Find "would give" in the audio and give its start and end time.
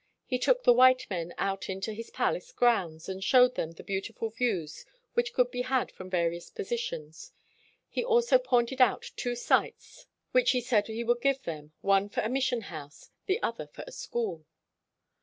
11.03-11.41